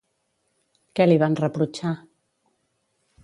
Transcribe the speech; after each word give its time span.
Què 0.99 1.07
li 1.09 1.19
van 1.25 1.37
reprotxar? 1.41 1.93